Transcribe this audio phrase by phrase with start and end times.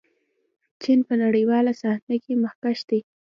[0.81, 2.99] چین په نړیواله صحنه کې مخکښ دی.